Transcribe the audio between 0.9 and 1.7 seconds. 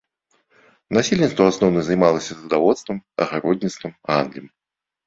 Насельніцтва ў